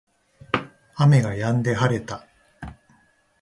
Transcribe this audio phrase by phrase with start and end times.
[0.95, 2.25] 雨が止んで晴れた